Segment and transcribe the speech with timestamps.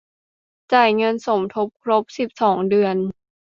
[0.73, 2.95] จ่ายเงินสมทบครบ สิบสอง เดือน